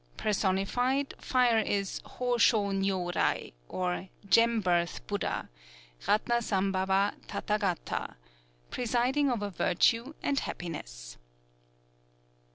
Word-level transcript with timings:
Personified, 0.17 1.13
Fire 1.19 1.59
is 1.59 1.99
Hō 2.03 2.33
shō 2.39 2.73
Nyōrai, 2.75 3.53
or 3.69 4.07
"Gem 4.27 4.59
Birth" 4.59 5.05
Buddha 5.05 5.47
(Ratnasambhava 6.07 7.13
Tathâgata), 7.27 8.15
presiding 8.71 9.29
over 9.29 9.51
virtue 9.51 10.15
and 10.23 10.39
happiness. 10.39 11.17